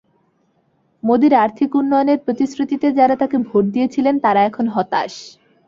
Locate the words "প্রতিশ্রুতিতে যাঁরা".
2.25-3.15